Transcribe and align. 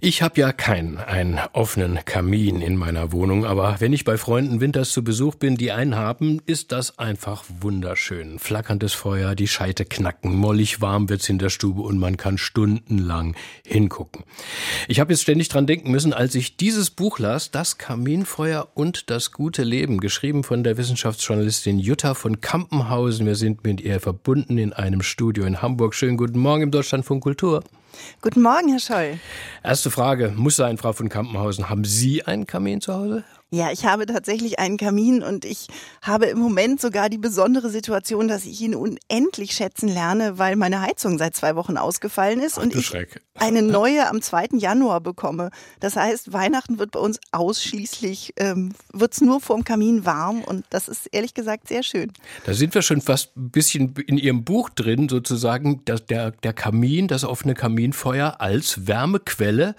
ich 0.00 0.22
habe 0.22 0.40
ja 0.40 0.52
keinen 0.52 0.98
einen 0.98 1.40
offenen 1.54 1.98
Kamin 2.04 2.60
in 2.60 2.76
meiner 2.76 3.10
Wohnung, 3.10 3.44
aber 3.44 3.80
wenn 3.80 3.92
ich 3.92 4.04
bei 4.04 4.16
Freunden 4.16 4.60
winters 4.60 4.92
zu 4.92 5.02
Besuch 5.02 5.34
bin, 5.34 5.56
die 5.56 5.72
einen 5.72 5.96
haben, 5.96 6.40
ist 6.46 6.70
das 6.70 7.00
einfach 7.00 7.42
wunderschön. 7.60 8.38
Flackerndes 8.38 8.92
Feuer, 8.92 9.34
die 9.34 9.48
Scheite 9.48 9.84
knacken, 9.84 10.36
mollig 10.36 10.80
warm 10.80 11.08
wird's 11.08 11.28
in 11.28 11.40
der 11.40 11.50
Stube 11.50 11.82
und 11.82 11.98
man 11.98 12.16
kann 12.16 12.38
stundenlang 12.38 13.34
hingucken. 13.66 14.22
Ich 14.86 15.00
habe 15.00 15.12
jetzt 15.12 15.22
ständig 15.22 15.48
dran 15.48 15.66
denken 15.66 15.90
müssen, 15.90 16.12
als 16.12 16.36
ich 16.36 16.56
dieses 16.56 16.90
Buch 16.90 17.18
las, 17.18 17.50
Das 17.50 17.76
Kaminfeuer 17.76 18.68
und 18.74 19.10
das 19.10 19.32
gute 19.32 19.64
Leben, 19.64 19.98
geschrieben 19.98 20.44
von 20.44 20.62
der 20.62 20.76
Wissenschaftsjournalistin 20.76 21.80
Jutta 21.80 22.14
von 22.14 22.40
Kampenhausen. 22.40 23.26
Wir 23.26 23.34
sind 23.34 23.64
mit 23.64 23.80
ihr 23.80 23.98
verbunden 23.98 24.58
in 24.58 24.72
einem 24.72 25.02
Studio 25.02 25.44
in 25.44 25.60
Hamburg. 25.60 25.96
Schönen 25.96 26.16
guten 26.16 26.38
Morgen 26.38 26.62
im 26.62 26.70
Deutschlandfunk 26.70 27.24
Kultur. 27.24 27.64
Guten 28.20 28.42
Morgen, 28.42 28.68
Herr 28.68 28.80
Scholl. 28.80 29.18
Erste 29.62 29.90
Frage, 29.90 30.32
muss 30.36 30.56
sein, 30.56 30.78
Frau 30.78 30.92
von 30.92 31.08
Kampenhausen. 31.08 31.68
Haben 31.68 31.84
Sie 31.84 32.24
einen 32.24 32.46
Kamin 32.46 32.80
zu 32.80 32.94
Hause? 32.94 33.24
Ja, 33.50 33.72
ich 33.72 33.86
habe 33.86 34.04
tatsächlich 34.04 34.58
einen 34.58 34.76
Kamin 34.76 35.22
und 35.22 35.46
ich 35.46 35.68
habe 36.02 36.26
im 36.26 36.38
Moment 36.38 36.82
sogar 36.82 37.08
die 37.08 37.16
besondere 37.16 37.70
Situation, 37.70 38.28
dass 38.28 38.44
ich 38.44 38.60
ihn 38.60 38.74
unendlich 38.74 39.52
schätzen 39.52 39.88
lerne, 39.88 40.38
weil 40.38 40.54
meine 40.56 40.82
Heizung 40.82 41.16
seit 41.16 41.34
zwei 41.34 41.56
Wochen 41.56 41.78
ausgefallen 41.78 42.40
ist 42.40 42.58
Ach, 42.58 42.62
und 42.62 42.74
ich 42.74 42.84
Schreck. 42.84 43.22
eine 43.36 43.62
neue 43.78 44.06
am 44.06 44.20
2. 44.20 44.48
Januar 44.58 45.00
bekomme. 45.00 45.50
Das 45.80 45.96
heißt, 45.96 46.30
Weihnachten 46.34 46.78
wird 46.78 46.90
bei 46.90 47.00
uns 47.00 47.20
ausschließlich, 47.32 48.34
ähm, 48.36 48.74
wird 48.92 49.14
es 49.14 49.22
nur 49.22 49.40
vorm 49.40 49.64
Kamin 49.64 50.04
warm 50.04 50.42
und 50.44 50.66
das 50.68 50.86
ist 50.86 51.06
ehrlich 51.12 51.32
gesagt 51.32 51.68
sehr 51.68 51.82
schön. 51.82 52.12
Da 52.44 52.52
sind 52.52 52.74
wir 52.74 52.82
schon 52.82 53.00
fast 53.00 53.34
ein 53.34 53.50
bisschen 53.50 53.94
in 54.06 54.18
Ihrem 54.18 54.44
Buch 54.44 54.68
drin, 54.68 55.08
sozusagen, 55.08 55.82
dass 55.86 56.04
der, 56.04 56.32
der 56.32 56.52
Kamin, 56.52 57.08
das 57.08 57.24
offene 57.24 57.54
Kaminfeuer 57.54 58.42
als 58.42 58.86
Wärmequelle 58.86 59.74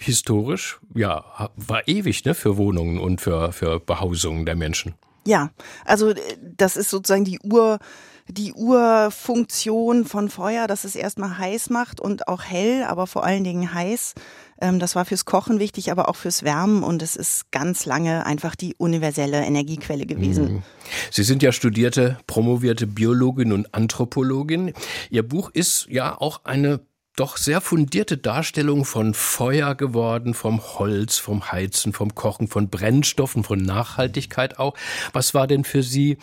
historisch, 0.00 0.80
ja, 0.94 1.50
war 1.56 1.86
ewig 1.86 2.24
ne, 2.24 2.34
für 2.34 2.56
Wohnungen 2.56 2.98
und 2.98 3.20
für, 3.20 3.52
für 3.52 3.80
Behausungen 3.80 4.46
der 4.46 4.56
Menschen. 4.56 4.94
Ja, 5.26 5.50
also 5.84 6.10
äh, 6.10 6.16
das 6.56 6.76
ist 6.76 6.90
sozusagen 6.90 7.24
die 7.24 7.38
Ur, 7.40 7.78
die 8.26 8.52
Urfunktion 8.52 10.04
von 10.04 10.30
Feuer, 10.30 10.66
dass 10.66 10.84
es 10.84 10.94
erstmal 10.94 11.38
heiß 11.38 11.70
macht 11.70 12.00
und 12.00 12.28
auch 12.28 12.42
hell, 12.42 12.84
aber 12.84 13.06
vor 13.06 13.24
allen 13.24 13.44
Dingen 13.44 13.74
heiß. 13.74 14.14
Ähm, 14.60 14.78
das 14.78 14.96
war 14.96 15.04
fürs 15.04 15.24
Kochen 15.24 15.58
wichtig, 15.58 15.90
aber 15.90 16.08
auch 16.08 16.16
fürs 16.16 16.42
Wärmen 16.42 16.82
und 16.82 17.02
es 17.02 17.16
ist 17.16 17.50
ganz 17.50 17.84
lange 17.86 18.24
einfach 18.26 18.56
die 18.56 18.74
universelle 18.76 19.44
Energiequelle 19.44 20.06
gewesen. 20.06 20.54
Mhm. 20.54 20.62
Sie 21.10 21.22
sind 21.22 21.42
ja 21.42 21.52
studierte, 21.52 22.18
promovierte 22.26 22.86
Biologin 22.86 23.52
und 23.52 23.74
Anthropologin. 23.74 24.72
Ihr 25.10 25.26
Buch 25.26 25.50
ist 25.52 25.86
ja 25.90 26.18
auch 26.18 26.44
eine 26.44 26.80
doch 27.16 27.36
sehr 27.36 27.60
fundierte 27.60 28.16
Darstellung 28.16 28.84
von 28.84 29.14
Feuer 29.14 29.74
geworden, 29.74 30.34
vom 30.34 30.62
Holz, 30.62 31.18
vom 31.18 31.52
Heizen, 31.52 31.92
vom 31.92 32.14
Kochen, 32.14 32.48
von 32.48 32.68
Brennstoffen, 32.68 33.44
von 33.44 33.60
Nachhaltigkeit 33.60 34.58
auch. 34.58 34.74
Was 35.12 35.34
war 35.34 35.46
denn 35.46 35.64
für 35.64 35.82
Sie 35.82 36.18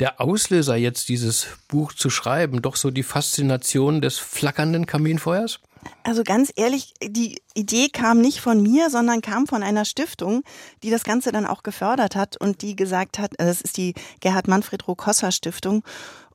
der 0.00 0.20
Auslöser, 0.20 0.76
jetzt 0.76 1.08
dieses 1.08 1.46
Buch 1.68 1.92
zu 1.92 2.10
schreiben? 2.10 2.62
Doch 2.62 2.76
so 2.76 2.90
die 2.90 3.02
Faszination 3.02 4.00
des 4.00 4.18
flackernden 4.18 4.86
Kaminfeuers? 4.86 5.60
Also 6.02 6.22
ganz 6.22 6.52
ehrlich, 6.56 6.94
die 7.02 7.40
Idee 7.54 7.88
kam 7.88 8.20
nicht 8.20 8.40
von 8.40 8.62
mir, 8.62 8.90
sondern 8.90 9.20
kam 9.20 9.46
von 9.46 9.62
einer 9.62 9.84
Stiftung, 9.84 10.42
die 10.82 10.90
das 10.90 11.04
Ganze 11.04 11.30
dann 11.30 11.46
auch 11.46 11.62
gefördert 11.62 12.16
hat 12.16 12.36
und 12.38 12.62
die 12.62 12.74
gesagt 12.74 13.18
hat, 13.18 13.32
das 13.38 13.60
ist 13.60 13.76
die 13.76 13.94
Gerhard 14.20 14.48
Manfred 14.48 14.86
Rokossa 14.88 15.30
Stiftung. 15.30 15.84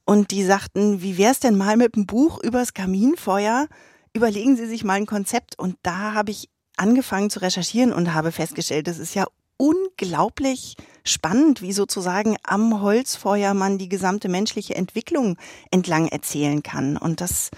Und 0.09 0.31
die 0.31 0.43
sagten, 0.43 1.03
wie 1.03 1.19
wäre 1.19 1.33
es 1.33 1.39
denn 1.39 1.55
mal 1.55 1.77
mit 1.77 1.93
einem 1.93 2.07
Buch 2.07 2.41
übers 2.41 2.73
Kaminfeuer? 2.73 3.67
Überlegen 4.11 4.57
Sie 4.57 4.65
sich 4.65 4.83
mal 4.83 4.95
ein 4.95 5.05
Konzept. 5.05 5.59
Und 5.59 5.75
da 5.83 6.15
habe 6.15 6.31
ich 6.31 6.49
angefangen 6.77 7.29
zu 7.29 7.43
recherchieren 7.43 7.93
und 7.93 8.11
habe 8.11 8.31
festgestellt, 8.31 8.87
das 8.87 8.97
ist 8.97 9.13
ja 9.13 9.27
unglaublich 9.57 10.77
spannend, 11.03 11.61
wie 11.61 11.73
sozusagen 11.73 12.37
am 12.41 12.81
Holzfeuer 12.81 13.53
man 13.53 13.77
die 13.77 13.87
gesamte 13.87 14.29
menschliche 14.29 14.73
Entwicklung 14.73 15.37
entlang 15.69 16.07
erzählen 16.07 16.63
kann. 16.63 16.97
Und 16.97 17.21
das, 17.21 17.51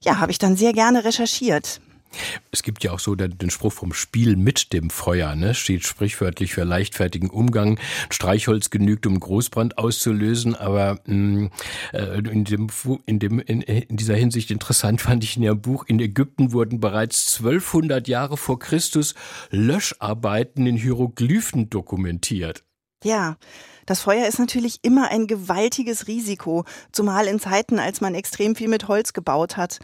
ja, 0.00 0.18
habe 0.18 0.32
ich 0.32 0.38
dann 0.38 0.56
sehr 0.56 0.72
gerne 0.72 1.04
recherchiert. 1.04 1.80
Es 2.50 2.62
gibt 2.62 2.84
ja 2.84 2.92
auch 2.92 2.98
so 2.98 3.14
den, 3.14 3.36
den, 3.38 3.50
Spruch 3.50 3.72
vom 3.72 3.92
Spiel 3.92 4.36
mit 4.36 4.72
dem 4.72 4.90
Feuer, 4.90 5.34
ne? 5.34 5.54
steht 5.54 5.84
sprichwörtlich 5.84 6.52
für 6.52 6.64
leichtfertigen 6.64 7.30
Umgang. 7.30 7.78
Streichholz 8.10 8.70
genügt, 8.70 9.06
um 9.06 9.20
Großbrand 9.20 9.78
auszulösen, 9.78 10.54
aber 10.54 11.00
mh, 11.06 11.14
mm, 11.14 11.50
äh, 11.92 12.18
in, 12.18 12.44
dem, 12.44 12.68
in, 13.06 13.18
dem, 13.18 13.40
in, 13.40 13.60
in, 13.60 13.96
dieser 13.96 14.14
Hinsicht 14.14 14.50
interessant 14.50 15.00
fand 15.00 15.24
ich 15.24 15.36
in 15.36 15.42
Ihrem 15.42 15.60
Buch, 15.60 15.84
in 15.86 16.00
Ägypten 16.00 16.52
wurden 16.52 16.80
bereits 16.80 17.36
1200 17.38 18.08
Jahre 18.08 18.36
vor 18.36 18.58
Christus 18.58 19.14
Löscharbeiten 19.50 20.66
in 20.66 20.76
Hieroglyphen 20.76 21.70
dokumentiert. 21.70 22.62
Ja, 23.04 23.36
das 23.86 24.00
Feuer 24.00 24.26
ist 24.26 24.40
natürlich 24.40 24.80
immer 24.82 25.10
ein 25.10 25.28
gewaltiges 25.28 26.08
Risiko, 26.08 26.64
zumal 26.90 27.28
in 27.28 27.38
Zeiten, 27.38 27.78
als 27.78 28.00
man 28.00 28.16
extrem 28.16 28.56
viel 28.56 28.68
mit 28.68 28.88
Holz 28.88 29.12
gebaut 29.12 29.56
hat. 29.56 29.78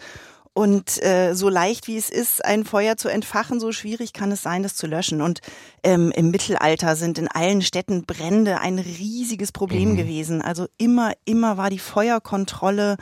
Und 0.54 1.02
äh, 1.02 1.34
so 1.34 1.48
leicht 1.48 1.88
wie 1.88 1.96
es 1.96 2.10
ist, 2.10 2.44
ein 2.44 2.64
Feuer 2.64 2.98
zu 2.98 3.08
entfachen, 3.08 3.58
so 3.58 3.72
schwierig 3.72 4.12
kann 4.12 4.30
es 4.32 4.42
sein, 4.42 4.62
das 4.62 4.76
zu 4.76 4.86
löschen. 4.86 5.22
Und 5.22 5.40
ähm, 5.82 6.12
im 6.14 6.30
Mittelalter 6.30 6.94
sind 6.94 7.18
in 7.18 7.28
allen 7.28 7.62
Städten 7.62 8.04
Brände 8.04 8.60
ein 8.60 8.78
riesiges 8.78 9.50
Problem 9.50 9.92
mhm. 9.92 9.96
gewesen. 9.96 10.42
Also 10.42 10.66
immer, 10.76 11.12
immer 11.24 11.56
war 11.56 11.70
die 11.70 11.78
Feuerkontrolle 11.78 12.98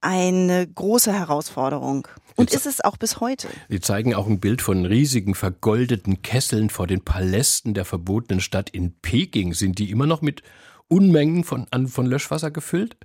eine 0.00 0.66
große 0.66 1.12
Herausforderung. 1.12 2.08
Und 2.34 2.52
ist 2.52 2.66
es 2.66 2.82
auch 2.82 2.96
bis 2.96 3.20
heute. 3.20 3.48
Sie 3.68 3.80
zeigen 3.80 4.14
auch 4.14 4.26
ein 4.26 4.40
Bild 4.40 4.62
von 4.62 4.84
riesigen 4.84 5.34
vergoldeten 5.34 6.22
Kesseln 6.22 6.70
vor 6.70 6.86
den 6.86 7.02
Palästen 7.02 7.74
der 7.74 7.84
verbotenen 7.84 8.40
Stadt 8.40 8.70
in 8.70 8.94
Peking. 9.00 9.52
Sind 9.54 9.78
die 9.78 9.90
immer 9.90 10.06
noch 10.06 10.22
mit 10.22 10.42
Unmengen 10.88 11.44
von, 11.44 11.66
von 11.88 12.06
Löschwasser 12.06 12.50
gefüllt? 12.50 12.96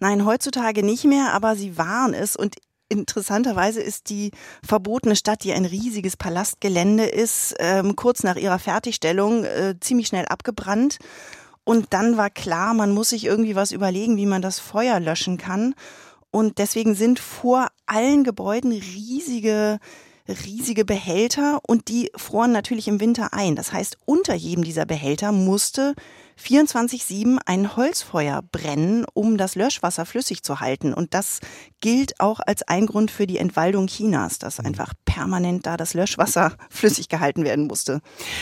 Nein, 0.00 0.24
heutzutage 0.24 0.82
nicht 0.82 1.04
mehr, 1.04 1.32
aber 1.32 1.56
sie 1.56 1.78
waren 1.78 2.14
es. 2.14 2.34
Und 2.34 2.56
Interessanterweise 2.90 3.80
ist 3.80 4.10
die 4.10 4.32
verbotene 4.66 5.14
Stadt, 5.14 5.44
die 5.44 5.52
ein 5.52 5.64
riesiges 5.64 6.16
Palastgelände 6.16 7.04
ist, 7.04 7.54
ähm, 7.60 7.94
kurz 7.94 8.24
nach 8.24 8.34
ihrer 8.34 8.58
Fertigstellung 8.58 9.44
äh, 9.44 9.76
ziemlich 9.78 10.08
schnell 10.08 10.26
abgebrannt. 10.26 10.98
Und 11.62 11.86
dann 11.90 12.16
war 12.16 12.30
klar, 12.30 12.74
man 12.74 12.90
muss 12.90 13.10
sich 13.10 13.24
irgendwie 13.24 13.54
was 13.54 13.70
überlegen, 13.70 14.16
wie 14.16 14.26
man 14.26 14.42
das 14.42 14.58
Feuer 14.58 14.98
löschen 14.98 15.38
kann. 15.38 15.74
Und 16.32 16.58
deswegen 16.58 16.96
sind 16.96 17.20
vor 17.20 17.68
allen 17.86 18.24
Gebäuden 18.24 18.72
riesige 18.72 19.78
riesige 20.30 20.84
Behälter 20.84 21.60
und 21.66 21.88
die 21.88 22.10
froren 22.16 22.52
natürlich 22.52 22.88
im 22.88 23.00
Winter 23.00 23.32
ein. 23.32 23.56
Das 23.56 23.72
heißt, 23.72 23.98
unter 24.04 24.34
jedem 24.34 24.64
dieser 24.64 24.86
Behälter 24.86 25.32
musste 25.32 25.94
24-7 26.42 27.38
ein 27.44 27.76
Holzfeuer 27.76 28.42
brennen, 28.50 29.04
um 29.12 29.36
das 29.36 29.54
Löschwasser 29.54 30.06
flüssig 30.06 30.42
zu 30.42 30.60
halten. 30.60 30.94
Und 30.94 31.14
das 31.14 31.40
gilt 31.80 32.18
auch 32.18 32.40
als 32.40 32.62
ein 32.62 32.86
Grund 32.86 33.10
für 33.10 33.26
die 33.26 33.38
Entwaldung 33.38 33.86
Chinas, 33.86 34.38
dass 34.38 34.58
mhm. 34.58 34.66
einfach 34.66 34.94
permanent 35.04 35.66
da 35.66 35.76
das 35.76 35.94
Löschwasser 35.94 36.56
flüssig 36.70 37.08
gehalten 37.08 37.44
werden 37.44 37.66
musste. 37.66 38.00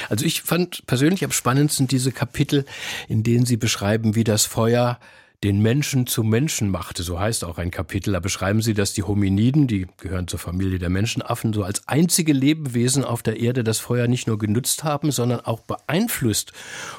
Also 0.08 0.24
ich 0.24 0.42
fand 0.42 0.86
persönlich 0.86 1.24
am 1.24 1.32
spannendsten 1.32 1.88
diese 1.88 2.12
Kapitel, 2.12 2.64
in 3.08 3.22
denen 3.22 3.46
Sie 3.46 3.56
beschreiben, 3.56 4.14
wie 4.14 4.24
das 4.24 4.46
Feuer 4.46 4.98
den 5.44 5.60
Menschen 5.60 6.08
zu 6.08 6.24
Menschen 6.24 6.68
machte. 6.68 7.04
So 7.04 7.20
heißt 7.20 7.44
auch 7.44 7.58
ein 7.58 7.70
Kapitel. 7.70 8.12
Da 8.12 8.20
beschreiben 8.20 8.60
sie, 8.60 8.74
dass 8.74 8.92
die 8.92 9.04
Hominiden, 9.04 9.68
die 9.68 9.86
gehören 9.98 10.26
zur 10.26 10.40
Familie 10.40 10.80
der 10.80 10.88
Menschenaffen, 10.88 11.52
so 11.52 11.62
als 11.62 11.86
einzige 11.86 12.32
Lebewesen 12.32 13.04
auf 13.04 13.22
der 13.22 13.38
Erde 13.38 13.62
das 13.62 13.78
Feuer 13.78 14.08
nicht 14.08 14.26
nur 14.26 14.38
genutzt 14.38 14.82
haben, 14.82 15.12
sondern 15.12 15.40
auch 15.40 15.60
beeinflusst 15.60 16.52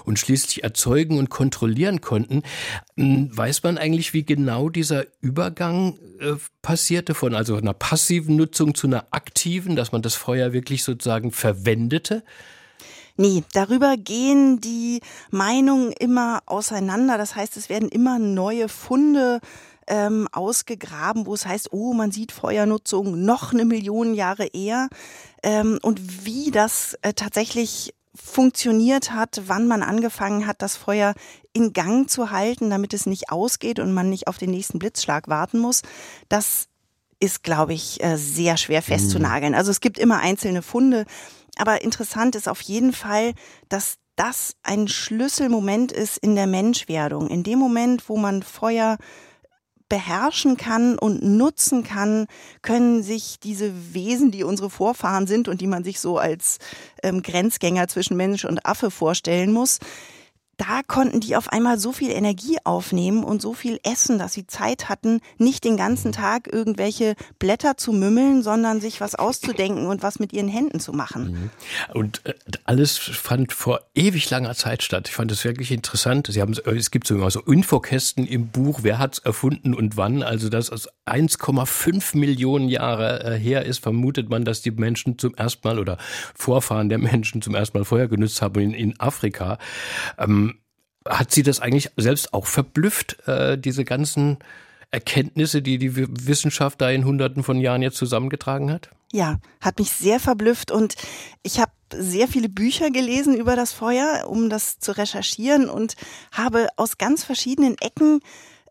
und 0.05 0.19
schließlich 0.19 0.63
erzeugen 0.63 1.17
und 1.17 1.29
kontrollieren 1.29 1.99
konnten. 1.99 2.43
Hm, 2.95 3.35
weiß 3.35 3.63
man 3.63 3.77
eigentlich, 3.77 4.13
wie 4.13 4.23
genau 4.23 4.69
dieser 4.69 5.05
Übergang 5.19 5.99
äh, 6.19 6.35
passierte 6.61 7.15
von 7.15 7.35
also 7.35 7.57
einer 7.57 7.73
passiven 7.73 8.37
Nutzung 8.37 8.73
zu 8.73 8.87
einer 8.87 9.07
aktiven, 9.11 9.75
dass 9.75 9.91
man 9.91 10.01
das 10.01 10.15
Feuer 10.15 10.53
wirklich 10.53 10.83
sozusagen 10.83 11.31
verwendete? 11.31 12.23
Nee, 13.19 13.43
darüber 13.51 13.97
gehen 13.97 14.61
die 14.61 15.01
Meinungen 15.29 15.91
immer 15.91 16.39
auseinander. 16.45 17.17
Das 17.17 17.35
heißt, 17.35 17.57
es 17.57 17.67
werden 17.67 17.89
immer 17.89 18.17
neue 18.17 18.69
Funde 18.69 19.41
ähm, 19.87 20.29
ausgegraben, 20.31 21.25
wo 21.25 21.33
es 21.33 21.45
heißt, 21.45 21.73
oh, 21.73 21.91
man 21.91 22.11
sieht 22.11 22.31
Feuernutzung 22.31 23.25
noch 23.25 23.51
eine 23.51 23.65
Million 23.65 24.13
Jahre 24.13 24.45
eher. 24.45 24.87
Ähm, 25.43 25.79
und 25.81 26.25
wie 26.25 26.49
das 26.49 26.97
äh, 27.01 27.11
tatsächlich 27.11 27.93
funktioniert 28.15 29.11
hat, 29.11 29.41
wann 29.47 29.67
man 29.67 29.83
angefangen 29.83 30.47
hat, 30.47 30.61
das 30.61 30.77
Feuer 30.77 31.13
in 31.51 31.73
Gang 31.73 32.09
zu 32.09 32.31
halten, 32.31 32.69
damit 32.69 32.93
es 32.93 33.05
nicht 33.05 33.33
ausgeht 33.33 33.79
und 33.79 33.91
man 33.91 34.09
nicht 34.09 34.29
auf 34.29 34.37
den 34.37 34.51
nächsten 34.51 34.79
Blitzschlag 34.79 35.27
warten 35.27 35.59
muss, 35.59 35.81
das 36.29 36.69
ist, 37.19 37.43
glaube 37.43 37.73
ich, 37.73 38.01
äh, 38.01 38.15
sehr 38.15 38.55
schwer 38.55 38.81
festzunageln. 38.81 39.55
Also 39.55 39.71
es 39.71 39.81
gibt 39.81 39.99
immer 39.99 40.19
einzelne 40.19 40.61
Funde. 40.61 41.05
Aber 41.59 41.81
interessant 41.81 42.35
ist 42.35 42.47
auf 42.47 42.61
jeden 42.61 42.93
Fall, 42.93 43.33
dass 43.67 43.97
das 44.15 44.55
ein 44.63 44.87
Schlüsselmoment 44.87 45.91
ist 45.91 46.17
in 46.17 46.35
der 46.35 46.47
Menschwerdung. 46.47 47.27
In 47.27 47.43
dem 47.43 47.59
Moment, 47.59 48.07
wo 48.07 48.15
man 48.15 48.43
Feuer 48.43 48.97
beherrschen 49.89 50.55
kann 50.55 50.97
und 50.97 51.21
nutzen 51.21 51.83
kann, 51.83 52.27
können 52.61 53.03
sich 53.03 53.39
diese 53.41 53.93
Wesen, 53.93 54.31
die 54.31 54.43
unsere 54.43 54.69
Vorfahren 54.69 55.27
sind 55.27 55.49
und 55.49 55.59
die 55.59 55.67
man 55.67 55.83
sich 55.83 55.99
so 55.99 56.17
als 56.17 56.59
ähm, 57.03 57.23
Grenzgänger 57.23 57.89
zwischen 57.89 58.15
Mensch 58.15 58.45
und 58.45 58.65
Affe 58.65 58.89
vorstellen 58.89 59.51
muss, 59.51 59.79
da 60.59 60.81
konnten 60.85 61.21
die 61.21 61.37
auf 61.37 61.47
einmal 61.53 61.79
so 61.79 61.93
viel 61.93 62.11
Energie 62.11 62.57
aufnehmen 62.65 63.23
und 63.23 63.41
so 63.41 63.53
viel 63.53 63.79
essen, 63.83 64.19
dass 64.19 64.33
sie 64.33 64.45
Zeit 64.45 64.89
hatten, 64.89 65.21
nicht 65.37 65.63
den 65.63 65.77
ganzen 65.77 66.11
Tag 66.11 66.51
irgendwelche 66.51 67.15
Blätter 67.39 67.77
zu 67.77 67.93
mümmeln, 67.93 68.43
sondern 68.43 68.81
sich 68.81 68.99
was 68.99 69.15
auszudenken 69.15 69.87
und 69.87 70.03
was 70.03 70.19
mit 70.19 70.33
ihren 70.33 70.49
Händen 70.49 70.81
zu 70.81 70.91
machen. 70.91 71.31
Mhm. 71.31 71.49
Und 71.93 72.25
äh, 72.25 72.33
alles 72.65 72.97
fand 72.97 73.53
vor 73.53 73.79
ewig 73.95 74.29
langer 74.29 74.53
Zeit 74.53 74.83
statt. 74.83 75.07
Ich 75.07 75.15
fand 75.15 75.31
es 75.31 75.45
wirklich 75.45 75.71
interessant. 75.71 76.27
Sie 76.29 76.41
haben, 76.41 76.53
es 76.53 76.91
gibt 76.91 77.07
so 77.07 77.15
immer 77.15 77.31
so 77.31 77.39
Infokästen 77.39 78.27
im 78.27 78.49
Buch, 78.49 78.79
wer 78.83 78.99
hat 78.99 79.13
es 79.13 79.19
erfunden 79.19 79.73
und 79.73 79.95
wann. 79.95 80.23
Also 80.23 80.49
das 80.49 80.67
ist 80.67 80.89
1,5 81.05 82.17
Millionen 82.17 82.67
Jahre 82.67 83.23
äh, 83.23 83.39
her 83.39 83.63
ist, 83.65 83.79
vermutet 83.79 84.29
man, 84.29 84.43
dass 84.43 84.61
die 84.61 84.71
Menschen 84.71 85.17
zum 85.17 85.33
ersten 85.35 85.65
Mal 85.65 85.79
oder 85.79 85.97
Vorfahren 86.35 86.89
der 86.89 86.97
Menschen 86.97 87.41
zum 87.41 87.55
ersten 87.55 87.77
Mal 87.77 87.85
Feuer 87.85 88.07
genutzt 88.07 88.41
haben 88.41 88.59
in, 88.59 88.73
in 88.73 88.99
Afrika. 88.99 89.57
Ähm, 90.17 90.48
hat 91.07 91.31
Sie 91.31 91.43
das 91.43 91.59
eigentlich 91.59 91.91
selbst 91.97 92.33
auch 92.33 92.45
verblüfft, 92.45 93.27
äh, 93.27 93.57
diese 93.57 93.85
ganzen 93.85 94.37
Erkenntnisse, 94.91 95.61
die 95.61 95.77
die 95.77 95.95
Wissenschaft 95.95 96.81
da 96.81 96.89
in 96.89 97.05
Hunderten 97.05 97.43
von 97.43 97.59
Jahren 97.59 97.81
jetzt 97.81 97.97
zusammengetragen 97.97 98.71
hat? 98.71 98.89
Ja, 99.11 99.39
hat 99.61 99.79
mich 99.79 99.91
sehr 99.91 100.19
verblüfft 100.19 100.71
und 100.71 100.95
ich 101.43 101.59
habe 101.59 101.71
sehr 101.93 102.27
viele 102.27 102.49
Bücher 102.49 102.91
gelesen 102.91 103.35
über 103.35 103.55
das 103.55 103.71
Feuer, 103.71 104.25
um 104.27 104.49
das 104.49 104.79
zu 104.79 104.95
recherchieren 104.95 105.69
und 105.69 105.95
habe 106.31 106.67
aus 106.75 106.97
ganz 106.97 107.23
verschiedenen 107.23 107.75
Ecken 107.79 108.19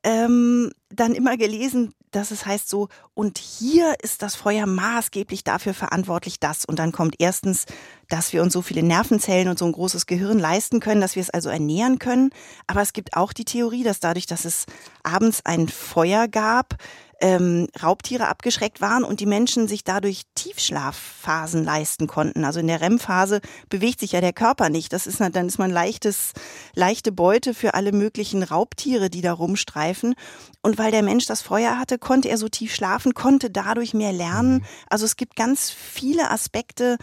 ähm, 0.04 0.70
dann 0.90 1.14
immer 1.14 1.36
gelesen, 1.36 1.92
dass 2.10 2.30
es 2.30 2.46
heißt 2.46 2.68
so, 2.68 2.88
und 3.14 3.38
hier 3.38 3.94
ist 4.02 4.22
das 4.22 4.36
Feuer 4.36 4.66
maßgeblich 4.66 5.44
dafür 5.44 5.74
verantwortlich, 5.74 6.40
das. 6.40 6.64
Und 6.64 6.78
dann 6.78 6.92
kommt 6.92 7.16
erstens, 7.18 7.66
dass 8.08 8.32
wir 8.32 8.42
uns 8.42 8.52
so 8.52 8.62
viele 8.62 8.82
Nervenzellen 8.82 9.48
und 9.48 9.58
so 9.58 9.66
ein 9.66 9.72
großes 9.72 10.06
Gehirn 10.06 10.38
leisten 10.38 10.80
können, 10.80 11.00
dass 11.00 11.14
wir 11.14 11.22
es 11.22 11.30
also 11.30 11.48
ernähren 11.48 11.98
können. 11.98 12.30
Aber 12.66 12.82
es 12.82 12.92
gibt 12.92 13.16
auch 13.16 13.32
die 13.32 13.44
Theorie, 13.44 13.82
dass 13.82 14.00
dadurch, 14.00 14.26
dass 14.26 14.44
es 14.44 14.66
abends 15.02 15.44
ein 15.44 15.68
Feuer 15.68 16.28
gab, 16.28 16.76
ähm, 17.20 17.66
Raubtiere 17.82 18.28
abgeschreckt 18.28 18.80
waren 18.80 19.02
und 19.02 19.20
die 19.20 19.26
Menschen 19.26 19.66
sich 19.66 19.82
dadurch 19.82 20.22
Tiefschlafphasen 20.34 21.64
leisten 21.64 22.06
konnten. 22.06 22.44
Also 22.44 22.60
in 22.60 22.68
der 22.68 22.80
REM-Phase 22.80 23.40
bewegt 23.68 24.00
sich 24.00 24.12
ja 24.12 24.20
der 24.20 24.32
Körper 24.32 24.68
nicht. 24.68 24.92
Das 24.92 25.06
ist 25.06 25.20
dann 25.20 25.48
ist 25.48 25.58
man 25.58 25.70
leichtes, 25.70 26.32
leichte 26.74 27.10
Beute 27.10 27.54
für 27.54 27.74
alle 27.74 27.92
möglichen 27.92 28.42
Raubtiere, 28.42 29.10
die 29.10 29.20
da 29.20 29.32
rumstreifen. 29.32 30.14
Und 30.62 30.78
weil 30.78 30.90
der 30.92 31.02
Mensch 31.02 31.26
das 31.26 31.42
Feuer 31.42 31.78
hatte, 31.78 31.98
konnte 31.98 32.28
er 32.28 32.38
so 32.38 32.48
tief 32.48 32.74
schlafen, 32.74 33.14
konnte 33.14 33.50
dadurch 33.50 33.94
mehr 33.94 34.12
lernen. 34.12 34.54
Mhm. 34.54 34.64
Also 34.88 35.04
es 35.04 35.16
gibt 35.16 35.34
ganz 35.34 35.70
viele 35.70 36.30
Aspekte, 36.30 36.98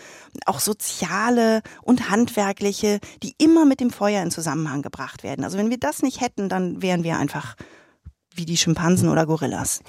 auch 0.45 0.59
soziale 0.59 1.61
und 1.81 2.09
handwerkliche, 2.09 2.99
die 3.21 3.35
immer 3.37 3.65
mit 3.65 3.81
dem 3.81 3.89
Feuer 3.89 4.23
in 4.23 4.31
Zusammenhang 4.31 4.81
gebracht 4.81 5.23
werden. 5.23 5.43
Also 5.43 5.57
wenn 5.57 5.69
wir 5.69 5.79
das 5.79 6.01
nicht 6.01 6.21
hätten, 6.21 6.47
dann 6.47 6.81
wären 6.81 7.03
wir 7.03 7.17
einfach 7.17 7.55
wie 8.35 8.45
die 8.45 8.57
Schimpansen 8.57 9.09
oder 9.09 9.25
Gorillas. 9.25 9.81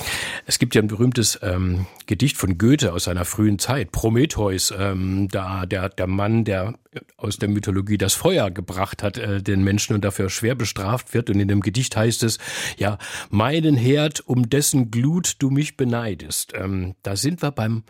Es 0.47 0.59
gibt 0.59 0.75
ja 0.75 0.83
ein 0.83 0.89
berühmtes 0.89 1.39
ähm, 1.43 1.87
Gedicht 2.07 2.37
von 2.37 2.59
Goethe 2.59 2.93
aus 2.93 3.05
seiner 3.05 3.25
frühen 3.25 3.59
Zeit, 3.59 3.93
Prometheus, 3.93 4.73
ähm, 4.77 5.29
da 5.31 5.67
der, 5.67 5.89
der 5.89 6.07
Mann, 6.07 6.45
der 6.45 6.75
aus 7.17 7.37
der 7.37 7.49
Mythologie 7.49 7.99
das 7.99 8.15
Feuer 8.15 8.51
gebracht 8.51 9.03
hat, 9.03 9.19
äh, 9.19 9.43
den 9.43 9.63
Menschen 9.63 9.95
und 9.95 10.05
dafür 10.05 10.31
schwer 10.31 10.55
bestraft 10.55 11.15
wird. 11.15 11.31
Und 11.31 11.41
in 11.41 11.49
dem 11.49 11.61
Gedicht 11.61 11.97
heißt 11.97 12.23
es, 12.23 12.39
ja, 12.77 12.99
meinen 13.31 13.77
Herd, 13.77 14.21
um 14.27 14.49
dessen 14.49 14.91
Glut 14.91 15.37
du 15.41 15.51
mich 15.51 15.77
beneidest. 15.77 16.53
Ähm, 16.55 16.95
da 17.03 17.17
sind 17.17 17.43
wir 17.43 17.51
beim 17.51 17.85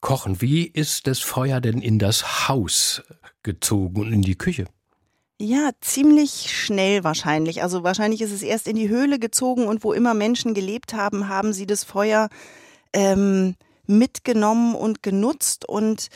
Kochen. 0.00 0.40
Wie 0.40 0.64
ist 0.64 1.06
das 1.06 1.18
Feuer 1.18 1.60
denn 1.60 1.80
in 1.80 1.98
das 1.98 2.48
Haus 2.48 3.02
gezogen 3.42 4.00
und 4.00 4.12
in 4.12 4.22
die 4.22 4.36
Küche? 4.36 4.66
Ja, 5.40 5.70
ziemlich 5.80 6.50
schnell 6.52 7.04
wahrscheinlich. 7.04 7.62
Also 7.62 7.84
wahrscheinlich 7.84 8.22
ist 8.22 8.32
es 8.32 8.42
erst 8.42 8.66
in 8.66 8.74
die 8.74 8.88
Höhle 8.88 9.20
gezogen 9.20 9.68
und 9.68 9.84
wo 9.84 9.92
immer 9.92 10.12
Menschen 10.12 10.52
gelebt 10.52 10.94
haben, 10.94 11.28
haben 11.28 11.52
sie 11.52 11.66
das 11.66 11.84
Feuer 11.84 12.28
ähm, 12.92 13.54
mitgenommen 13.86 14.74
und 14.74 15.04
genutzt. 15.04 15.68
Und 15.68 16.08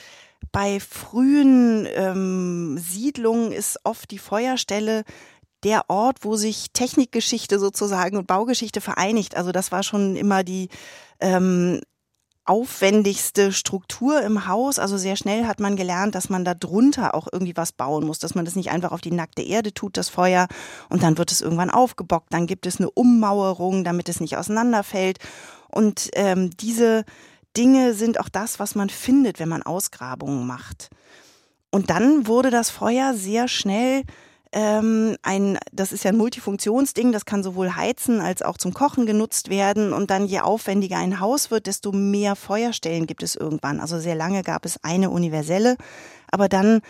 bei 0.51 0.81
frühen 0.81 1.87
ähm, 1.95 2.79
Siedlungen 2.79 3.53
ist 3.53 3.79
oft 3.85 4.11
die 4.11 4.19
Feuerstelle 4.19 5.05
der 5.63 5.89
Ort, 5.89 6.25
wo 6.25 6.35
sich 6.35 6.73
Technikgeschichte 6.73 7.61
sozusagen 7.61 8.17
und 8.17 8.27
Baugeschichte 8.27 8.81
vereinigt. 8.81 9.37
Also 9.37 9.53
das 9.53 9.71
war 9.71 9.85
schon 9.85 10.17
immer 10.17 10.43
die 10.43 10.69
ähm, 11.21 11.81
aufwendigste 12.45 13.53
Struktur 13.53 14.21
im 14.23 14.47
Haus. 14.49 14.79
Also 14.79 14.97
sehr 14.97 15.17
schnell 15.17 15.47
hat 15.47 15.61
man 15.61 15.77
gelernt, 15.77 16.15
dass 16.15 16.29
man 16.29 16.45
da 16.45 16.55
drunter 16.55 17.15
auch 17.15 17.29
irgendwie 17.31 17.57
was 17.57 17.73
bauen 17.73 18.05
muss, 18.05 18.19
dass 18.19 18.35
man 18.35 18.45
das 18.45 18.57
nicht 18.57 18.71
einfach 18.71 18.93
auf 18.93 19.01
die 19.01 19.13
nackte 19.13 19.43
Erde 19.43 19.73
tut, 19.73 19.97
das 19.97 20.09
Feuer, 20.09 20.49
und 20.89 21.03
dann 21.03 21.19
wird 21.19 21.31
es 21.31 21.41
irgendwann 21.41 21.71
aufgebockt. 21.71 22.33
Dann 22.33 22.47
gibt 22.47 22.67
es 22.67 22.79
eine 22.79 22.91
Ummauerung, 22.91 23.85
damit 23.85 24.09
es 24.09 24.21
nicht 24.21 24.37
auseinanderfällt. 24.37 25.19
Und 25.69 26.11
ähm, 26.15 26.51
diese 26.51 27.05
Dinge 27.57 27.95
sind 27.95 28.19
auch 28.19 28.29
das, 28.29 28.59
was 28.59 28.75
man 28.75 28.91
findet, 28.91 29.39
wenn 29.39 29.49
man 29.49 29.63
Ausgrabungen 29.63 30.47
macht. 30.47 30.91
Und 31.71 31.91
dann 31.91 32.27
wurde 32.27 32.51
das 32.51 32.71
Feuer 32.71 33.15
sehr 33.15 33.49
schnell 33.49 34.03
ähm, 34.53 35.17
ein, 35.23 35.59
das 35.73 35.93
ist 35.93 36.05
ja 36.05 36.11
ein 36.11 36.17
Multifunktionsding, 36.17 37.11
das 37.11 37.25
kann 37.25 37.43
sowohl 37.43 37.75
heizen 37.75 38.21
als 38.21 38.43
auch 38.43 38.59
zum 38.59 38.75
Kochen 38.75 39.07
genutzt 39.07 39.49
werden. 39.49 39.93
Und 39.93 40.11
dann 40.11 40.27
je 40.27 40.41
aufwendiger 40.41 40.99
ein 40.99 41.21
Haus 41.21 41.51
wird, 41.51 41.67
desto 41.67 41.93
mehr 41.93 42.37
Feuerstellen 42.37 43.07
gibt 43.07 43.23
es 43.23 43.35
irgendwann. 43.35 43.81
Also 43.81 43.99
sehr 43.99 44.15
lange 44.15 44.43
gab 44.43 44.65
es 44.67 44.83
eine 44.85 45.11
universelle, 45.11 45.77
aber 46.31 46.49
dann 46.49 46.83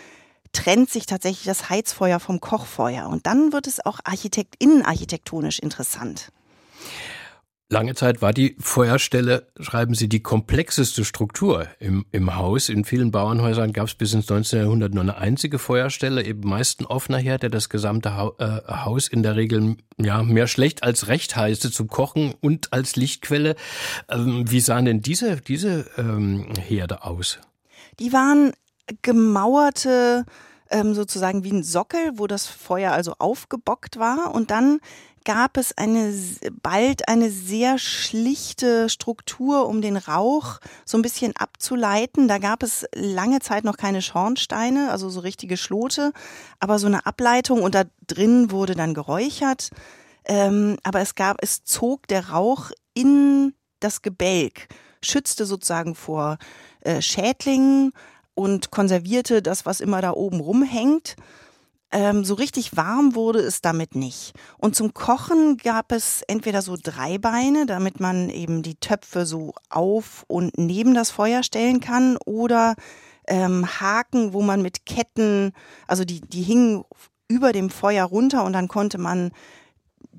trennt 0.51 0.89
sich 0.89 1.05
tatsächlich 1.05 1.45
das 1.45 1.69
Heizfeuer 1.69 2.19
vom 2.19 2.39
Kochfeuer. 2.39 3.07
Und 3.07 3.25
dann 3.25 3.53
wird 3.53 3.67
es 3.67 3.83
auch 3.85 3.99
architekt 4.03 4.55
innenarchitektonisch 4.59 5.59
interessant. 5.59 6.31
Lange 7.69 7.95
Zeit 7.95 8.21
war 8.21 8.33
die 8.33 8.55
Feuerstelle, 8.59 9.47
schreiben 9.59 9.95
Sie, 9.95 10.07
die 10.07 10.21
komplexeste 10.21 11.03
Struktur 11.03 11.67
im, 11.79 12.05
im 12.11 12.35
Haus. 12.35 12.69
In 12.69 12.85
vielen 12.85 13.09
Bauernhäusern 13.09 13.73
gab 13.73 13.87
es 13.87 13.95
bis 13.95 14.13
ins 14.13 14.29
19. 14.29 14.59
Jahrhundert 14.59 14.93
nur 14.93 15.01
eine 15.01 15.17
einzige 15.17 15.57
Feuerstelle, 15.57 16.23
eben 16.23 16.47
meist 16.47 16.81
ein 16.81 16.85
offener 16.85 17.17
Herd, 17.17 17.41
der 17.41 17.49
das 17.49 17.69
gesamte 17.69 18.15
ha 18.15 18.31
äh, 18.37 18.71
Haus 18.71 19.07
in 19.07 19.23
der 19.23 19.35
Regel 19.35 19.77
ja, 19.97 20.21
mehr 20.21 20.47
schlecht 20.47 20.83
als 20.83 21.07
recht 21.07 21.35
heiße 21.35 21.71
zum 21.71 21.87
Kochen 21.87 22.35
und 22.41 22.73
als 22.73 22.95
Lichtquelle. 22.95 23.55
Ähm, 24.07 24.43
wie 24.51 24.59
sahen 24.59 24.85
denn 24.85 25.01
diese, 25.01 25.37
diese 25.37 25.89
ähm, 25.97 26.53
Herde 26.59 27.03
aus? 27.03 27.39
Die 27.99 28.13
waren 28.13 28.51
gemauerte 29.01 30.25
ähm, 30.73 30.93
sozusagen 30.93 31.43
wie 31.43 31.51
ein 31.51 31.63
Sockel, 31.63 32.11
wo 32.15 32.27
das 32.27 32.47
Feuer 32.47 32.91
also 32.91 33.13
aufgebockt 33.19 33.97
war 33.97 34.33
und 34.33 34.51
dann 34.51 34.79
gab 35.25 35.57
es 35.57 35.77
eine, 35.77 36.13
bald 36.61 37.07
eine 37.07 37.29
sehr 37.29 37.77
schlichte 37.77 38.89
Struktur, 38.89 39.67
um 39.67 39.81
den 39.81 39.95
Rauch 39.95 40.59
so 40.85 40.97
ein 40.97 41.01
bisschen 41.01 41.33
abzuleiten. 41.37 42.27
Da 42.27 42.39
gab 42.39 42.61
es 42.61 42.85
lange 42.93 43.39
Zeit 43.39 43.63
noch 43.63 43.77
keine 43.77 44.01
Schornsteine, 44.01 44.91
also 44.91 45.09
so 45.09 45.21
richtige 45.21 45.55
Schlote, 45.55 46.11
aber 46.59 46.79
so 46.79 46.87
eine 46.87 47.05
Ableitung 47.05 47.61
und 47.61 47.73
da 47.73 47.83
drin 48.07 48.51
wurde 48.51 48.75
dann 48.75 48.93
geräuchert. 48.93 49.69
Ähm, 50.25 50.77
aber 50.83 50.99
es 50.99 51.15
gab, 51.15 51.37
es 51.41 51.63
zog 51.63 52.07
der 52.07 52.29
Rauch 52.29 52.71
in 52.93 53.53
das 53.79 54.01
Gebälk, 54.01 54.67
schützte 55.01 55.45
sozusagen 55.45 55.95
vor 55.95 56.37
äh, 56.81 57.01
Schädlingen 57.01 57.93
und 58.35 58.71
konservierte 58.71 59.41
das, 59.41 59.65
was 59.65 59.79
immer 59.79 60.01
da 60.01 60.11
oben 60.11 60.39
rumhängt 60.39 61.15
ähm, 61.93 62.25
so 62.25 62.33
richtig 62.33 62.75
warm 62.75 63.13
wurde 63.13 63.39
es 63.39 63.61
damit 63.61 63.95
nicht. 63.95 64.33
Und 64.57 64.75
zum 64.75 64.93
Kochen 64.93 65.57
gab 65.57 65.91
es 65.91 66.23
entweder 66.27 66.61
so 66.63 66.75
drei 66.81 67.19
Beine, 67.19 67.67
damit 67.67 67.99
man 67.99 68.29
eben 68.29 68.63
die 68.63 68.75
Töpfe 68.75 69.25
so 69.25 69.53
auf 69.69 70.25
und 70.27 70.57
neben 70.57 70.95
das 70.95 71.11
Feuer 71.11 71.43
stellen 71.43 71.79
kann, 71.79 72.17
oder 72.25 72.75
ähm, 73.27 73.67
Haken, 73.79 74.33
wo 74.33 74.41
man 74.41 74.61
mit 74.63 74.85
Ketten, 74.85 75.53
also 75.87 76.03
die, 76.03 76.19
die 76.19 76.41
hingen 76.41 76.83
über 77.27 77.53
dem 77.53 77.69
Feuer 77.69 78.05
runter 78.05 78.43
und 78.43 78.53
dann 78.53 78.67
konnte 78.67 78.97
man 78.97 79.31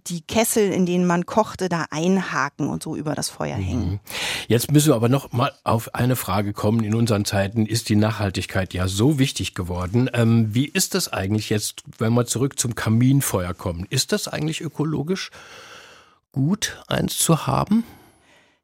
die 0.07 0.21
Kessel, 0.21 0.73
in 0.73 0.87
denen 0.87 1.07
man 1.07 1.27
kochte, 1.27 1.69
da 1.69 1.87
einhaken 1.91 2.69
und 2.69 2.83
so 2.83 2.97
über 2.97 3.15
das 3.15 3.29
Feuer 3.29 3.57
hängen. 3.57 3.93
Mhm. 3.93 4.01
Jetzt 4.49 4.71
müssen 4.71 4.89
wir 4.89 4.97
aber 4.97 5.09
noch 5.09 5.33
mal 5.33 5.53
auf 5.65 5.95
eine 5.95 6.17
Frage 6.17 6.53
kommen. 6.53 6.85
In 6.85 6.95
unseren 6.95 7.25
Zeiten 7.25 7.67
ist 7.67 7.89
die 7.89 7.97
Nachhaltigkeit 7.97 8.75
ja 8.75 8.89
so 8.89 9.19
wichtig 9.19 9.55
geworden. 9.55 10.11
Ähm, 10.13 10.55
wie 10.55 10.67
ist 10.67 10.95
das 10.95 11.13
eigentlich 11.13 11.51
jetzt, 11.51 11.83
wenn 11.99 12.13
wir 12.13 12.27
zurück 12.27 12.59
zum 12.59 12.75
Kaminfeuer 12.75 13.55
kommen? 13.55 13.87
Ist 13.89 14.13
das 14.13 14.29
eigentlich 14.29 14.61
ökologisch 14.61 15.31
gut, 16.33 16.83
eins 16.89 17.19
zu 17.19 17.47
haben? 17.47 17.85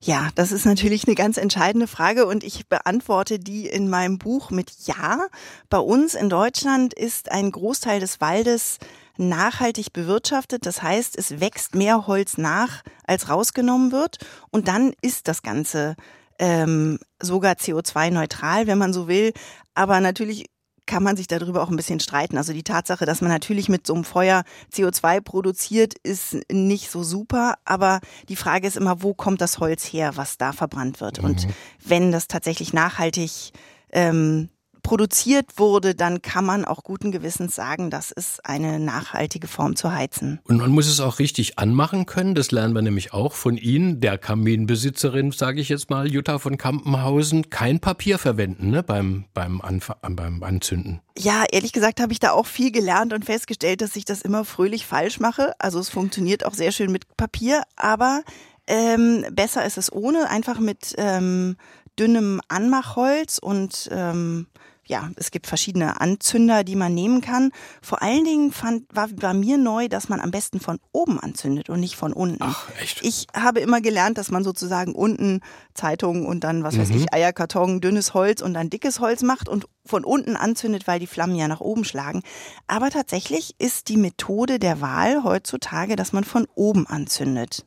Ja, 0.02 0.30
das 0.34 0.50
ist 0.50 0.64
natürlich 0.64 1.06
eine 1.06 1.14
ganz 1.14 1.36
entscheidende 1.36 1.86
Frage 1.86 2.24
und 2.24 2.42
ich 2.42 2.66
beantworte 2.68 3.38
die 3.38 3.66
in 3.66 3.90
meinem 3.90 4.16
Buch 4.16 4.50
mit 4.50 4.72
Ja. 4.86 5.26
Bei 5.68 5.78
uns 5.78 6.14
in 6.14 6.30
Deutschland 6.30 6.94
ist 6.94 7.30
ein 7.30 7.50
Großteil 7.50 8.00
des 8.00 8.18
Waldes 8.18 8.78
nachhaltig 9.20 9.92
bewirtschaftet. 9.92 10.66
Das 10.66 10.82
heißt, 10.82 11.16
es 11.16 11.40
wächst 11.40 11.74
mehr 11.74 12.06
Holz 12.06 12.38
nach, 12.38 12.82
als 13.06 13.28
rausgenommen 13.28 13.92
wird. 13.92 14.18
Und 14.50 14.68
dann 14.68 14.92
ist 15.02 15.28
das 15.28 15.42
Ganze 15.42 15.94
ähm, 16.38 16.98
sogar 17.20 17.54
CO2-neutral, 17.54 18.66
wenn 18.66 18.78
man 18.78 18.92
so 18.92 19.06
will. 19.06 19.32
Aber 19.74 20.00
natürlich 20.00 20.46
kann 20.86 21.02
man 21.04 21.16
sich 21.16 21.28
darüber 21.28 21.62
auch 21.62 21.70
ein 21.70 21.76
bisschen 21.76 22.00
streiten. 22.00 22.36
Also 22.36 22.52
die 22.52 22.64
Tatsache, 22.64 23.06
dass 23.06 23.20
man 23.20 23.30
natürlich 23.30 23.68
mit 23.68 23.86
so 23.86 23.94
einem 23.94 24.02
Feuer 24.02 24.42
CO2 24.74 25.20
produziert, 25.20 25.94
ist 26.02 26.38
nicht 26.50 26.90
so 26.90 27.04
super. 27.04 27.54
Aber 27.64 28.00
die 28.28 28.36
Frage 28.36 28.66
ist 28.66 28.76
immer, 28.76 29.02
wo 29.02 29.14
kommt 29.14 29.40
das 29.40 29.58
Holz 29.58 29.84
her, 29.84 30.16
was 30.16 30.36
da 30.36 30.52
verbrannt 30.52 31.00
wird? 31.00 31.18
Mhm. 31.18 31.24
Und 31.24 31.46
wenn 31.84 32.10
das 32.10 32.26
tatsächlich 32.26 32.72
nachhaltig 32.72 33.52
ähm, 33.92 34.48
produziert 34.82 35.58
wurde, 35.58 35.94
dann 35.94 36.22
kann 36.22 36.44
man 36.44 36.64
auch 36.64 36.82
guten 36.82 37.12
Gewissens 37.12 37.54
sagen, 37.54 37.90
das 37.90 38.10
ist 38.10 38.44
eine 38.44 38.78
nachhaltige 38.78 39.46
Form 39.46 39.76
zu 39.76 39.92
heizen. 39.92 40.40
Und 40.44 40.58
man 40.58 40.70
muss 40.70 40.86
es 40.86 41.00
auch 41.00 41.18
richtig 41.18 41.58
anmachen 41.58 42.06
können. 42.06 42.34
Das 42.34 42.50
lernen 42.50 42.74
wir 42.74 42.82
nämlich 42.82 43.12
auch 43.12 43.34
von 43.34 43.56
Ihnen, 43.56 44.00
der 44.00 44.18
Kaminbesitzerin, 44.18 45.32
sage 45.32 45.60
ich 45.60 45.68
jetzt 45.68 45.90
mal, 45.90 46.10
Jutta 46.10 46.38
von 46.38 46.56
Kampenhausen. 46.56 47.50
Kein 47.50 47.80
Papier 47.80 48.18
verwenden 48.18 48.70
ne, 48.70 48.82
beim, 48.82 49.24
beim, 49.34 49.60
Anf 49.60 49.92
beim 50.02 50.42
Anzünden. 50.42 51.00
Ja, 51.18 51.44
ehrlich 51.50 51.72
gesagt 51.72 52.00
habe 52.00 52.12
ich 52.12 52.20
da 52.20 52.32
auch 52.32 52.46
viel 52.46 52.72
gelernt 52.72 53.12
und 53.12 53.24
festgestellt, 53.24 53.80
dass 53.82 53.96
ich 53.96 54.04
das 54.04 54.22
immer 54.22 54.44
fröhlich 54.44 54.86
falsch 54.86 55.20
mache. 55.20 55.52
Also 55.58 55.78
es 55.78 55.88
funktioniert 55.88 56.46
auch 56.46 56.54
sehr 56.54 56.72
schön 56.72 56.92
mit 56.92 57.16
Papier, 57.16 57.62
aber 57.76 58.22
ähm, 58.66 59.26
besser 59.32 59.64
ist 59.64 59.78
es 59.78 59.92
ohne, 59.92 60.30
einfach 60.30 60.60
mit 60.60 60.94
ähm, 60.96 61.56
dünnem 61.98 62.40
Anmachholz 62.48 63.38
und 63.38 63.88
ähm, 63.92 64.46
ja, 64.90 65.08
es 65.16 65.30
gibt 65.30 65.46
verschiedene 65.46 66.00
Anzünder, 66.00 66.64
die 66.64 66.74
man 66.74 66.92
nehmen 66.92 67.20
kann. 67.20 67.52
Vor 67.80 68.02
allen 68.02 68.24
Dingen 68.24 68.50
fand, 68.50 68.84
war 68.92 69.06
bei 69.08 69.32
mir 69.32 69.56
neu, 69.56 69.88
dass 69.88 70.08
man 70.08 70.20
am 70.20 70.32
besten 70.32 70.58
von 70.58 70.80
oben 70.90 71.20
anzündet 71.20 71.70
und 71.70 71.78
nicht 71.78 71.94
von 71.94 72.12
unten. 72.12 72.42
Ach, 72.42 72.68
echt? 72.82 73.02
Ich 73.02 73.28
habe 73.32 73.60
immer 73.60 73.80
gelernt, 73.80 74.18
dass 74.18 74.32
man 74.32 74.42
sozusagen 74.42 74.92
unten 74.92 75.42
Zeitung 75.74 76.26
und 76.26 76.42
dann, 76.42 76.64
was 76.64 76.74
mhm. 76.74 76.80
weiß 76.80 76.90
ich, 76.90 77.14
Eierkarton, 77.14 77.80
dünnes 77.80 78.14
Holz 78.14 78.42
und 78.42 78.52
dann 78.52 78.68
dickes 78.68 78.98
Holz 78.98 79.22
macht 79.22 79.48
und 79.48 79.66
von 79.86 80.04
unten 80.04 80.34
anzündet, 80.34 80.88
weil 80.88 80.98
die 80.98 81.06
Flammen 81.06 81.36
ja 81.36 81.46
nach 81.46 81.60
oben 81.60 81.84
schlagen. 81.84 82.22
Aber 82.66 82.90
tatsächlich 82.90 83.54
ist 83.58 83.88
die 83.88 83.96
Methode 83.96 84.58
der 84.58 84.80
Wahl 84.80 85.22
heutzutage, 85.22 85.94
dass 85.94 86.12
man 86.12 86.24
von 86.24 86.48
oben 86.56 86.88
anzündet. 86.88 87.64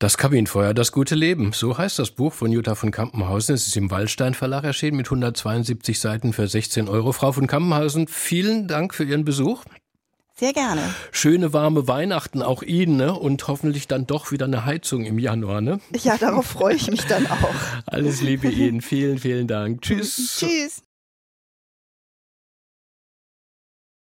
Das 0.00 0.16
Kaminfeuer, 0.16 0.72
das 0.72 0.92
gute 0.92 1.14
Leben. 1.14 1.52
So 1.52 1.76
heißt 1.76 1.98
das 1.98 2.10
Buch 2.10 2.32
von 2.32 2.50
Jutta 2.50 2.74
von 2.74 2.90
Kampenhausen. 2.90 3.54
Es 3.54 3.66
ist 3.66 3.76
im 3.76 3.90
Wallstein 3.90 4.32
Verlag 4.32 4.64
erschienen 4.64 4.96
mit 4.96 5.08
172 5.08 6.00
Seiten 6.00 6.32
für 6.32 6.48
16 6.48 6.88
Euro. 6.88 7.12
Frau 7.12 7.32
von 7.32 7.46
Kampenhausen, 7.46 8.08
vielen 8.08 8.66
Dank 8.66 8.94
für 8.94 9.04
Ihren 9.04 9.26
Besuch. 9.26 9.62
Sehr 10.34 10.54
gerne. 10.54 10.80
Schöne 11.12 11.52
warme 11.52 11.86
Weihnachten 11.86 12.40
auch 12.40 12.62
Ihnen 12.62 12.96
ne? 12.96 13.12
und 13.12 13.46
hoffentlich 13.46 13.88
dann 13.88 14.06
doch 14.06 14.32
wieder 14.32 14.46
eine 14.46 14.64
Heizung 14.64 15.04
im 15.04 15.18
Januar. 15.18 15.60
Ne? 15.60 15.80
Ja, 16.02 16.16
darauf 16.16 16.46
freue 16.46 16.76
ich 16.76 16.90
mich 16.90 17.02
dann 17.02 17.26
auch. 17.26 17.54
Alles 17.84 18.22
Liebe 18.22 18.48
Ihnen. 18.48 18.80
Vielen, 18.80 19.18
vielen 19.18 19.48
Dank. 19.48 19.82
Tschüss. 19.82 20.38
Tschüss. 20.38 20.82